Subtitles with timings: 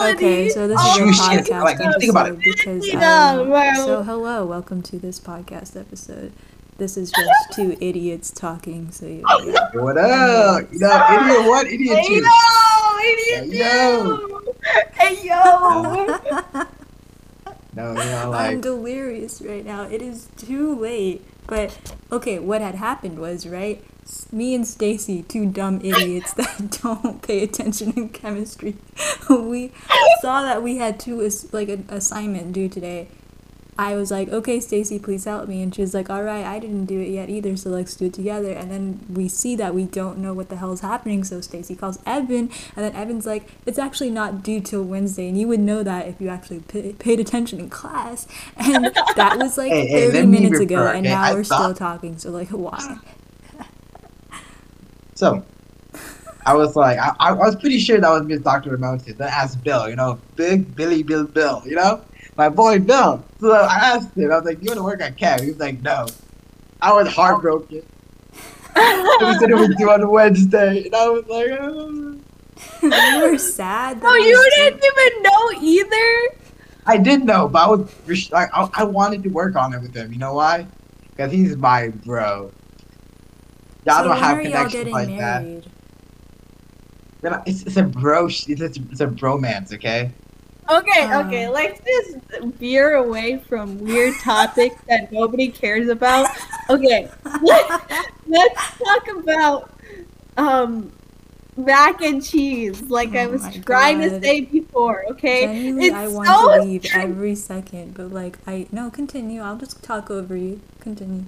[0.00, 0.24] reality.
[0.26, 2.38] Okay, so this Oh is your podcast Like, episode think about it.
[2.38, 6.32] because You I, know, well- so hello, welcome to this podcast episode.
[6.78, 8.90] This is just two idiots talking.
[8.90, 9.68] So yeah, yeah.
[9.74, 10.66] What up?
[10.72, 11.66] You know, idiot what?
[11.66, 12.24] Idiot Hey two.
[12.24, 14.54] yo, idiot yo.
[14.94, 16.64] Hey yo.
[17.72, 19.84] No, you know, like, I'm delirious right now.
[19.84, 21.24] It is too late.
[21.50, 23.84] But okay, what had happened was right.
[24.30, 28.76] Me and Stacy, two dumb idiots that don't pay attention in chemistry,
[29.28, 29.72] we
[30.20, 33.08] saw that we had two like an assignment due today.
[33.80, 35.62] I was like, okay, Stacy, please help me.
[35.62, 38.06] And she was like, all right, I didn't do it yet either, so let's do
[38.06, 38.52] it together.
[38.52, 41.74] And then we see that we don't know what the hell is happening, so Stacy
[41.74, 45.60] calls Evan, and then Evan's like, it's actually not due till Wednesday, and you would
[45.60, 48.26] know that if you actually pa paid attention in class.
[48.58, 51.14] And that was like Hey, hey, 30 let me minutes ago, refer, and okay?
[51.14, 52.98] now I we're still talking, so like, why?
[55.14, 55.42] so.
[56.46, 59.16] I was like, I, I was pretty sure that was Miss Doctor Ramontes.
[59.16, 62.02] Then asked Bill, you know, Big Billy Bill Bill, you know,
[62.36, 63.24] my boy Bill.
[63.40, 65.42] So I asked him, I was like, you want to work at Cam?
[65.42, 66.06] He was like, no.
[66.82, 67.82] I was heartbroken.
[68.74, 72.18] he said it was due on Wednesday, and I was like, oh.
[72.82, 74.00] you were sad.
[74.00, 76.36] that Oh, you was didn't even know either.
[76.86, 79.94] I did know, but I was like, I, I wanted to work on it with
[79.94, 80.12] him.
[80.12, 80.66] You know why?
[81.10, 82.50] Because he's my bro.
[83.86, 85.42] Y'all so don't have are y'all connections getting like that.
[85.44, 85.70] married?
[87.20, 88.26] Then I- It's, it's a bro.
[88.26, 90.12] It's, it's, it's a bromance, okay?
[90.70, 91.22] Okay, Uh.
[91.26, 92.18] okay, let's just
[92.58, 96.30] veer away from weird topics that nobody cares about.
[96.70, 97.10] Okay,
[97.42, 97.72] let,
[98.26, 99.70] let's talk about
[100.36, 100.92] um
[101.56, 105.04] mac and cheese, like I Oh was my trying to say before.
[105.10, 107.02] Okay, Genuinely, it's I want so to leave true.
[107.02, 109.42] every second, but like, I no, continue.
[109.42, 110.60] I'll just talk over you.
[110.80, 111.24] Continue.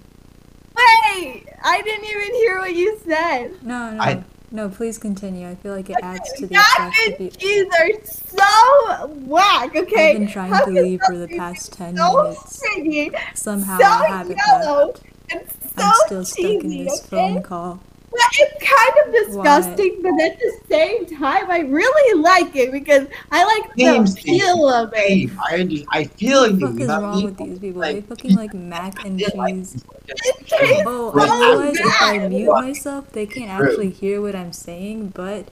[0.76, 3.62] Wait, I didn't even hear what you said.
[3.62, 4.68] No, no, I- no.
[4.68, 5.48] Please continue.
[5.48, 7.72] I feel like it adds to the Mac effect of and it.
[7.80, 9.74] are so whack.
[9.76, 12.60] Okay, I've been trying How to leave for the past ten so minutes.
[12.74, 14.86] pretty, Somehow so I haven't yellow,
[15.32, 15.52] left.
[15.76, 17.08] So I'm still stuck in this okay?
[17.08, 17.80] phone call.
[18.12, 23.08] But it's kind of disgusting, but at the same time, I really like it because
[23.30, 24.38] I like Same, the Stacey.
[24.38, 24.98] feel of it.
[24.98, 26.58] Hey, I, I feel What you.
[26.58, 27.24] the fuck you is know what I wrong mean?
[27.24, 27.80] with these people?
[27.80, 29.84] Like, they fucking like mac and did like cheese.
[30.08, 31.28] It Oh, Right.
[31.30, 32.30] I realize if I bad.
[32.30, 33.68] mute myself, they can't True.
[33.68, 35.48] actually hear what I'm saying, but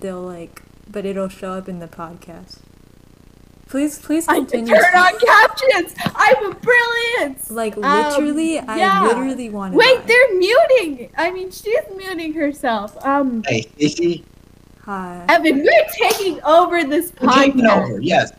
[0.00, 2.58] they'll like, but it'll show up in the podcast.
[3.74, 4.72] Please, please continue.
[4.72, 4.92] I can continue.
[4.92, 5.94] turn on captions.
[6.14, 7.50] I'm a brilliant.
[7.50, 9.00] Like Um, literally, yeah.
[9.02, 9.78] I literally want to.
[9.78, 11.10] Wait, they're muting.
[11.18, 12.96] I mean, she's muting herself.
[13.04, 14.24] Um, Hey, Stacey,
[14.84, 15.24] Hi.
[15.28, 17.82] Evan, we're taking over this we're taking podcast.
[17.90, 18.00] over.
[18.00, 18.30] Yes.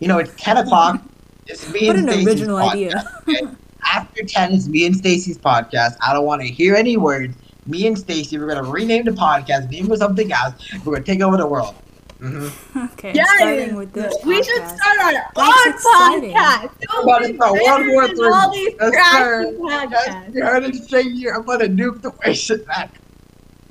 [0.00, 1.00] You know, it's 10 o'clock.
[1.46, 3.04] It's me What and an Stacey's original podcast, idea.
[3.28, 3.56] okay?
[3.94, 5.98] After 10 is me and Stacy's podcast.
[6.04, 7.36] I don't want to hear any words.
[7.64, 10.54] Me and Stacy, we're going to rename the podcast, name it something else.
[10.84, 11.76] We're going to take over the world.
[12.20, 12.48] Hmm
[12.92, 16.34] Okay, Yes, starting with this we should start our That's own exciting.
[16.36, 16.70] podcast.
[16.80, 18.32] Don't About be to start World better War than Three.
[18.32, 19.52] all these Yes, trashy sir.
[19.58, 20.34] podcasts.
[20.34, 21.34] You heard it straight here.
[21.34, 23.00] I'm going to nuke the nation back.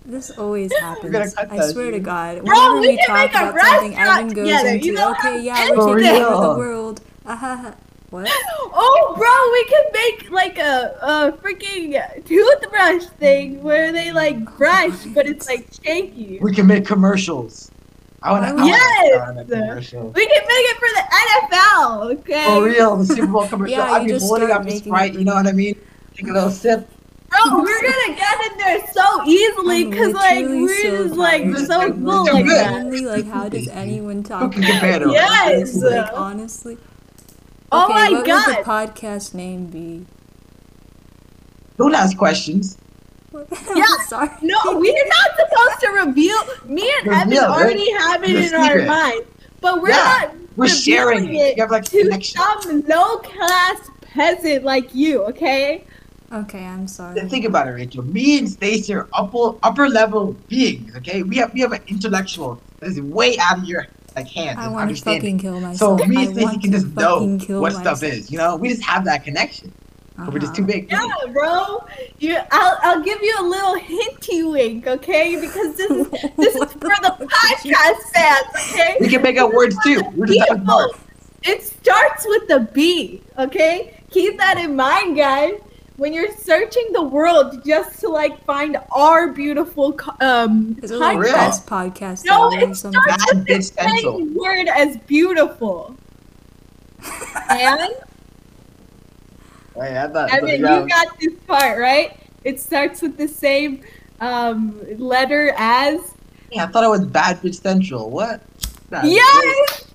[0.05, 1.35] This always happens.
[1.38, 2.05] I that, swear to dude.
[2.05, 2.43] God.
[2.43, 4.93] Bro, Whenever we we talk make a about something, restaurant Evan goes together, into, you
[4.93, 7.01] know okay, yeah, we For can take over the world.
[7.25, 7.75] Ahaha.
[8.09, 8.31] What?
[8.71, 15.05] Oh, bro, we can make like a, a freaking toothbrush thing where they like brush,
[15.13, 16.39] but it's like shaky.
[16.41, 17.69] We can make commercials.
[18.22, 19.47] I want to Yes!
[19.47, 20.09] commercial.
[20.09, 22.46] We can make it for the NFL, okay?
[22.46, 23.78] For real, the Super Bowl commercial.
[23.78, 25.52] Yeah, I'd you be just holding start up the making Sprite, you know what I
[25.53, 25.75] mean?
[26.16, 26.90] Take a little sip.
[27.30, 31.44] Bro, we're gonna get in there so easily because like literally we're so just like
[31.44, 31.57] tired.
[31.68, 32.47] so Let's cool like it.
[32.50, 33.03] that.
[33.03, 35.13] Like, how does anyone talk can compare to us?
[35.13, 35.75] Yes.
[35.75, 36.78] Like, honestly.
[37.72, 38.47] Oh Okay, my what God.
[38.47, 40.07] would the podcast name be?
[41.78, 42.78] Don't ask questions.
[43.75, 43.85] Yeah.
[44.07, 44.29] Sorry.
[44.41, 46.38] No, we're not supposed to reveal.
[46.66, 47.62] Me and Evan Reveal, right?
[47.62, 49.25] already have it It's a in our mind,
[49.62, 50.35] but we're Yeah, not.
[50.57, 51.57] We're sharing revealing it.
[51.57, 52.41] You have like a to connection.
[52.41, 55.85] some low class peasant like you, okay?
[56.31, 57.19] Okay, I'm sorry.
[57.29, 58.03] Think about it, Rachel.
[58.03, 60.95] Me and Stacey are upper upper level beings.
[60.97, 64.57] Okay, we have we have an intellectual that is way out of your like hands.
[64.59, 65.21] I want to understanding.
[65.21, 66.00] fucking kill myself.
[66.01, 66.09] So myself.
[66.09, 68.30] me and Stacey can just know fucking kill what stuff is.
[68.31, 69.71] You know, we just have that connection.
[70.25, 70.71] But we're just too Uh-huh.
[70.74, 70.92] big.
[70.92, 71.86] Yeah, bro.
[72.19, 75.39] You, I'll, I'll give you a little hinty wink, okay?
[75.39, 78.98] Because this is this is for the the fuck did you podcast fans, okay?
[79.00, 80.01] We can make up words too.
[80.16, 80.92] We're just not smart.
[80.92, 81.06] People,
[81.44, 83.95] it starts with the B, okay?
[84.12, 85.54] Keep that in mind, guys.
[85.98, 91.18] When you're searching the world just to like find our beautiful um This is like
[91.18, 91.33] real.
[91.33, 92.95] best podcast No, ever it starts
[93.33, 93.74] with the bitch
[94.04, 95.95] same word as beautiful.
[97.50, 97.94] and
[99.79, 102.19] Wait, I thought, I mean, you got this part right.
[102.43, 103.81] It starts with the same
[104.19, 106.01] um letter as
[106.51, 108.09] yeah, I thought it was bad bitch central.
[108.09, 108.41] What?
[108.91, 109.85] Nah, yes.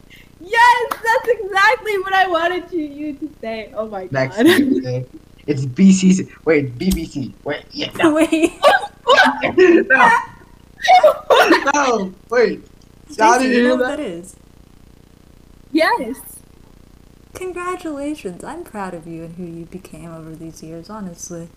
[0.41, 3.73] Yes, that's exactly what I wanted you, you to say.
[3.75, 4.47] Oh my Next, god.
[4.47, 5.05] okay?
[5.47, 6.31] it's BCC.
[6.45, 7.35] Wait, BBC.
[7.45, 8.53] Wait, yeah, no, Wait,
[9.43, 10.11] no,
[11.75, 12.61] no, wait.
[13.17, 13.97] Y'all Stacey, didn't you know what that?
[13.99, 14.37] that is?
[15.73, 16.34] yes.
[17.35, 18.45] Congratulations!
[18.45, 20.89] I'm proud of you and who you became over these years.
[20.91, 21.49] Honestly,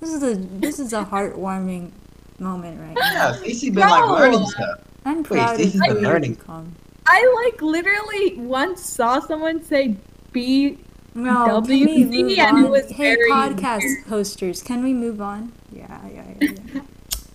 [0.00, 1.90] this is a this is a heartwarming
[2.38, 3.12] moment right now.
[3.12, 4.80] Yeah, Stacey been like learning stuff.
[5.04, 6.34] I'm Wait, proud Stacey's of been who you learning.
[6.34, 6.74] become.
[7.06, 9.96] I like literally once saw someone say
[10.32, 10.78] B.
[11.14, 12.70] No, can we WZ, move and it on?
[12.70, 14.06] was hey, very podcast weird.
[14.06, 15.52] hosters, can we move on?
[15.72, 16.50] Yeah, yeah, yeah.
[16.74, 16.80] yeah.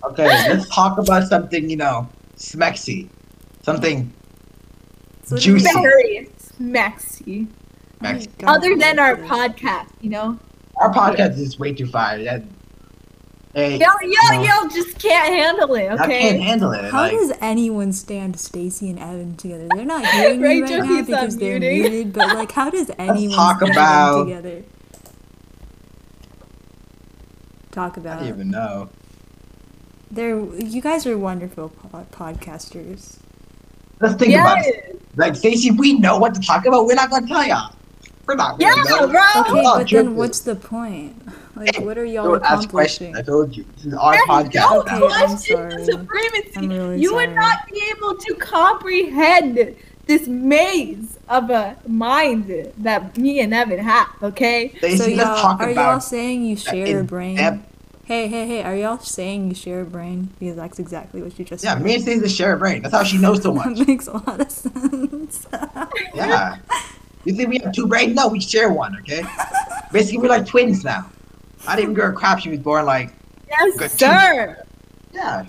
[0.05, 2.07] Okay, let's talk about something, you know,
[2.37, 3.09] smexy.
[3.63, 4.11] Something
[5.23, 5.71] So Juicy.
[5.81, 7.47] Very smexy.
[8.01, 8.27] I Max.
[8.27, 10.39] Oh don't Other than our podcast, you know?
[10.77, 12.23] Our podcast is way too fire.
[12.23, 12.43] That,
[13.53, 14.43] hey, Y'all, y'all, No.
[14.43, 16.85] y'all just can't handle it, I can't handle it.
[16.91, 19.67] How like, does anyone stand Stacy and Evan together?
[19.75, 21.81] They're not hearing me right now keeps because they're unmuting.
[21.81, 24.63] muted, but like, how does anyone talk stand about- them together?
[27.71, 28.17] Talk about.
[28.17, 28.89] I don't even know.
[30.09, 33.17] They're you guys are wonderful po- podcasters.
[34.01, 35.01] Let's think about it.
[35.15, 36.85] Like, Stacey, we know what to talk about.
[36.85, 37.73] We're not going to tell y'all.
[38.31, 39.07] We're not Yeah, going to.
[39.09, 39.21] bro.
[39.41, 40.03] Okay, but true.
[40.03, 41.21] then what's the point?
[41.57, 43.17] Like, what are y'all Don't ask questions.
[43.17, 43.65] I told you.
[43.75, 44.71] This is our There's podcast.
[44.71, 44.95] no Okay.
[44.95, 45.83] I'm question sorry.
[45.85, 46.51] supremacy.
[46.55, 49.75] I'm really you would not be able to comprehend
[50.05, 54.73] this maze of a mind that me and Evan have, okay?
[54.77, 57.35] Stacey, So y'all, talk are y'all saying you share a brain?
[57.35, 57.67] depth-
[58.05, 58.63] Hey, hey, hey!
[58.63, 60.29] Are y'all saying you share a brain?
[60.39, 61.83] Because that's exactly what you just Yeah, said.
[61.83, 62.81] me and Stacey share a brain.
[62.81, 63.77] That's how she knows so much.
[63.77, 65.47] that makes a lot of sense.
[66.15, 66.57] Yeah.
[67.25, 68.15] You think we have two brains?
[68.15, 69.23] No, we share one, okay?
[69.91, 71.09] Basically, we're like twins now.
[71.67, 72.39] I didn't give her crap.
[72.39, 73.13] She was born like,
[73.47, 74.63] Yes, Good sir.
[75.13, 75.45] yeah.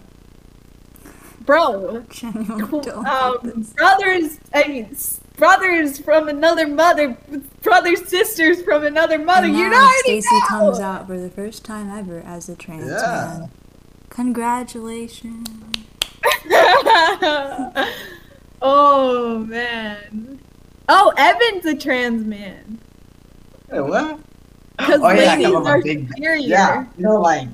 [1.47, 2.05] Bro.
[2.11, 4.97] Genuinely don't like Um, brothers, I mean,
[5.37, 7.17] brothers from another mother,
[7.63, 9.47] brothers, sisters from another mother.
[9.47, 12.89] And You now already Stacy comes out for the first time ever as a trans
[12.91, 13.39] Yeah.
[13.41, 13.51] man.
[14.11, 15.49] Congratulations.
[18.63, 20.41] oh man.
[20.88, 22.79] Oh, Evan's a trans man.
[23.70, 24.19] Hey, what?
[24.76, 26.46] Because Oh, yeah, ladies I'm are big- superior.
[26.49, 26.87] Yeah.
[26.96, 27.49] You know, like,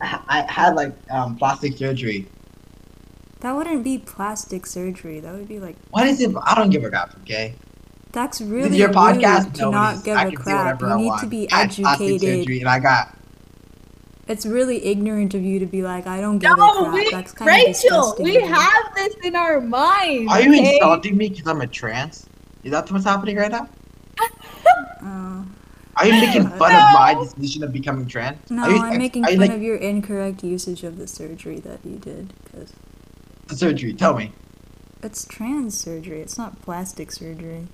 [0.00, 2.26] I I had like um plastic surgery.
[3.40, 5.20] That wouldn't be plastic surgery.
[5.20, 6.34] That would be like What is it?
[6.44, 7.54] I don't give a crap, okay?
[8.12, 9.44] that's This really is your podcast.
[9.46, 10.80] rude to not give I a crap.
[10.80, 11.20] You I need want.
[11.22, 12.20] to be I had educated.
[12.20, 13.12] surgery and I got.
[14.26, 16.92] It's really ignorant of you to be like, I don't give a crap.
[16.94, 17.72] we, That's kind of Rachel,
[18.16, 18.24] disgusting.
[18.24, 20.32] we have this in our minds.
[20.32, 20.76] Are you okay?
[20.76, 22.26] insulting me because I'm a trans?
[22.64, 23.68] Is that what's happening right now?
[25.02, 25.46] Oh.
[25.96, 28.50] Are you making fun of my decision of becoming trans?
[28.50, 31.98] No, you, I'm making fun like, of your incorrect usage of the surgery that you
[31.98, 32.32] did.
[32.44, 32.72] Because
[33.46, 33.94] the surgery?
[33.94, 34.32] Tell me.
[35.02, 36.20] it's trans surgery.
[36.20, 37.68] It's not plastic surgery.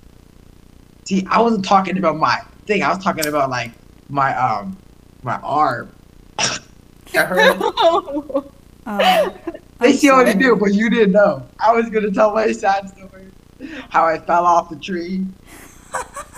[1.07, 2.83] See, I wasn't talking about my thing.
[2.83, 3.73] I was talking about like
[4.11, 4.77] my um
[5.23, 5.91] my arm.
[6.39, 7.63] I heard.
[8.87, 9.35] Oh,
[9.81, 10.45] They I'm see already sorry.
[10.45, 11.47] knew, but you didn't know.
[11.59, 13.30] I was gonna tell my sad story.
[13.91, 15.27] How I fell off the tree.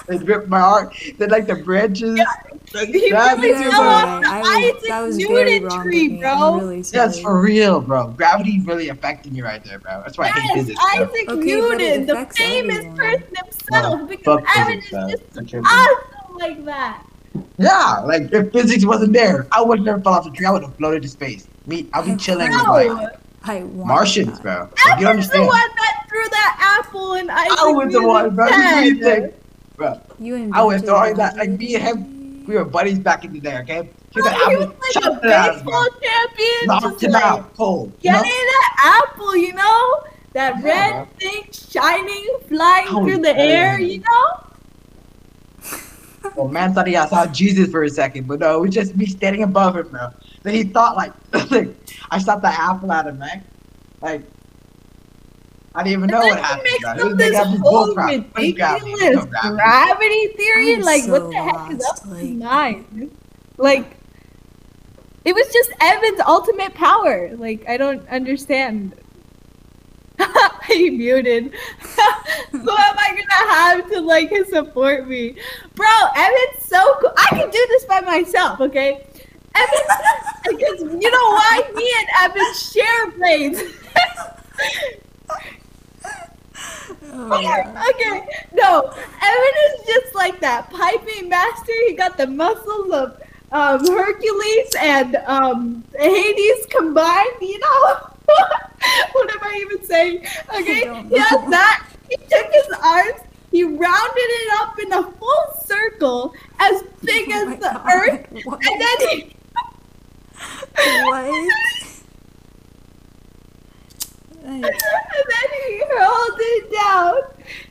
[0.08, 0.90] and ripped my arm.
[1.18, 2.18] Then like the branches.
[2.74, 5.16] like, He grabbed really me You're to fell off the I was, Isaac that was
[5.18, 6.58] Newton very wrong tree, bro.
[6.58, 6.82] Really.
[6.82, 8.08] That's for real, bro.
[8.08, 10.00] Gravity really affecting you right there, bro.
[10.02, 11.04] That's why I hate Yes, physics, bro.
[11.04, 12.96] Isaac Okay, but it Newton, the affects famous everyone.
[12.96, 17.06] person himself, No, because fuck Evan is just Don't you- awesome like that.
[17.58, 20.46] Yeah, like if physics wasn't there, I would have never fell off the tree.
[20.46, 21.46] I would have floated to space.
[21.66, 24.42] Me, I'll be chilling with No, like I want Martians, that.
[24.42, 24.68] bro.
[24.88, 28.34] Like, you don't the one that threw that apple in Isaac I was the one,
[28.34, 28.46] bro.
[28.46, 29.22] You Newton's really head.
[29.32, 29.34] think,
[29.76, 30.00] bro?
[30.18, 32.44] You I was invented throwing that like me and him.
[32.46, 33.88] We were buddies back in the day, okay?
[34.10, 36.00] He Bro, oh, he apple, was like a baseball bro.
[36.00, 36.66] champion.
[36.66, 37.92] Knocked just him like, out cold.
[38.00, 38.28] You Getting know?
[38.28, 40.02] that apple, you know?
[40.34, 41.08] That Yeah, red bro.
[41.18, 44.51] thing shining, flying I through the air, you know?
[46.36, 49.06] Well, man thought he saw Jesus for a second, but no, it was just me
[49.06, 50.08] standing above him, bro.
[50.42, 51.12] Then he thought like,
[52.10, 53.44] I shot the apple out of him, man.
[54.00, 54.22] Like,
[55.74, 56.64] I didn't even know what happened.
[56.64, 58.06] makes It was up making this whole bull crap.
[58.32, 58.52] Gravity?
[58.52, 59.54] Ridiculous gravity.
[59.56, 60.74] gravity theory.
[60.74, 62.84] I'm like, so what the heck is lost, up with his like-
[63.56, 63.96] Like,
[65.24, 67.34] it was just Evan's ultimate power.
[67.36, 68.94] Like, I don't understand.
[70.68, 71.52] he muted.
[72.50, 75.36] Who am I gonna have to like support me,
[75.74, 75.86] bro?
[76.16, 77.12] Evan's so cool.
[77.16, 79.06] I can do this by myself, okay?
[79.54, 81.62] Evan, because you know why?
[81.74, 83.62] Me and Evan share brains.
[87.14, 88.80] Oh, my Okay, no.
[88.80, 91.72] Evan is just like that piping master.
[91.86, 93.20] He got the muscles of
[93.52, 97.36] um, Hercules and um, Hades combined.
[97.40, 97.98] You know,
[99.12, 100.26] what am I even saying?
[100.58, 101.91] Okay, has that.
[102.12, 103.80] He took his arms, he rounded
[104.16, 108.60] it up in a full circle as big Oh as the God, earth, What?
[108.66, 109.36] and then he
[111.04, 111.24] what?
[114.44, 117.14] and then he hurled it down,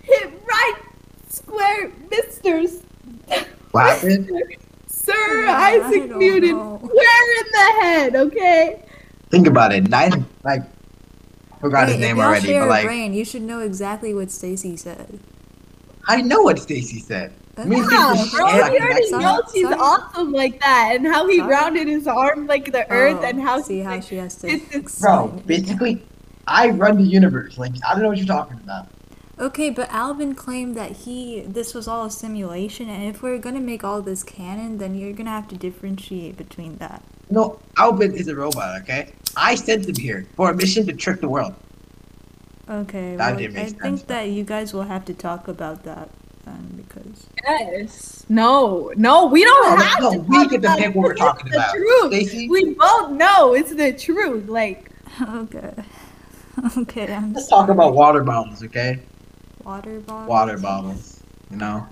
[0.04, 0.82] hit right
[1.30, 2.62] square, Mister
[3.72, 4.00] What?
[4.88, 6.80] Sir I Isaac Newton, know.
[6.84, 8.16] square in the head.
[8.16, 8.84] Okay.
[9.30, 9.90] Think about it.
[9.90, 10.62] Nine, like,
[11.62, 15.20] forgot his name already, but like, brain, you should know exactly what Stacy said.
[16.08, 17.34] I know what Stacy said.
[17.66, 19.22] Me and Yeah, Stacy bro, he already accent.
[19.22, 19.76] knows he's Sorry.
[19.80, 21.50] awesome like that, and how he Sorry.
[21.52, 24.36] rounded his arm like the oh, earth, Oh, and how see he, how she has
[24.38, 24.48] to.
[24.48, 26.04] it's- it's- Bro, basically,
[26.48, 27.58] I run the universe.
[27.58, 28.88] Like, I don't know what you're talking about.
[29.40, 33.60] Okay, but Alvin claimed that he this was all a simulation, and if we're gonna
[33.60, 37.04] make all this canon, then you're gonna have to differentiate between that.
[37.32, 39.14] No, Albin is a robot, okay?
[39.36, 41.56] I sent him here for a mission to trick the world.
[42.70, 44.16] Okay, That well, I sense, think though.
[44.16, 46.10] that you guys will have to talk about that
[46.46, 48.26] then because Yes.
[48.30, 50.20] No, no, we don't No, have no, to.
[50.20, 51.76] we talk get to about pick it what we're talking it's the about.
[51.76, 52.14] Truth.
[52.14, 52.50] Stacey?
[52.50, 54.48] We both know it's the truth.
[54.48, 55.74] Like, okay,
[56.78, 59.00] okay, I'm Let's talk about water bottles, okay?
[59.64, 60.28] water bottle.
[60.28, 61.88] Water bottles, you know?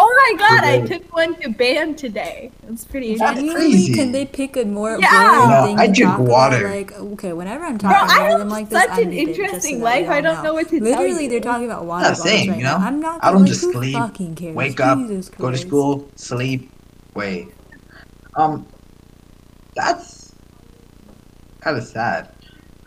[0.00, 2.54] Oh my god, I took one to band today.
[2.64, 3.52] It's pretty That's interesting.
[3.52, 3.94] Crazy.
[3.94, 5.10] can they pick a more Yeah.
[5.10, 6.58] boring No, thing I drink water.
[6.58, 6.62] about?
[6.62, 9.04] Like, okay, whenever I'm Bro, talking I about have them like this, such I an
[9.04, 11.86] need just so interesting life, I don't know what to tell Literally, they're talking about
[11.86, 12.76] water Yeah, bottles same, right you know?
[12.76, 12.78] now.
[12.78, 13.22] I'm not.
[13.22, 14.56] I don't like, just who sleep, fucking cares?
[14.56, 16.72] Wake up, Jesus go to school, sleep,
[17.14, 17.56] wait.
[18.36, 18.68] Um,
[19.74, 20.34] that's
[21.62, 22.34] kind of sad.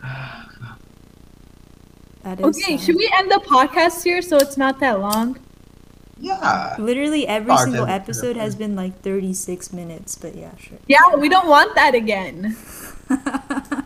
[2.22, 2.78] That is Okay, sad.
[2.78, 5.43] should we end the podcast here so it's not that long?
[6.24, 6.76] Yeah.
[6.78, 10.78] Literally every single episode has been like 36 minutes, but yeah, sure.
[10.86, 12.56] Yeah, we don't want that again.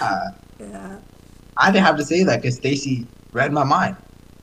[0.00, 0.96] Uh, yeah.
[1.56, 3.96] I didn't have to say that because Stacy read my mind.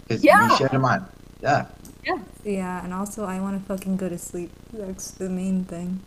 [0.07, 0.47] Because Yeah.
[0.49, 1.05] we shared a mind.
[1.41, 1.65] Yeah.
[2.05, 4.51] Yeah, Yeah, and also I want to fucking go to sleep.
[4.71, 6.01] That's the main thing.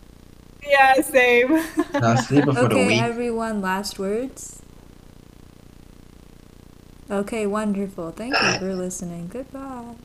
[0.67, 1.61] Yeah, same.
[2.01, 3.03] No, sleep before the Okay, week.
[3.03, 4.63] everyone, last words.
[7.11, 8.13] Okay, wonderful.
[8.13, 9.29] Thank you for listening.
[9.29, 9.97] Goodbye.